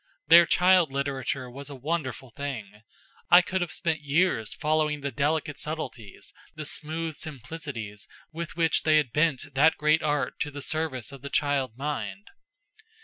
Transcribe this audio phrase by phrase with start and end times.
[0.29, 2.81] Their child literature was a wonderful thing.
[3.29, 8.97] I could have spent years following the delicate subtleties, the smooth simplicities with which they
[8.97, 12.31] had bent that great art to the service of the child mind.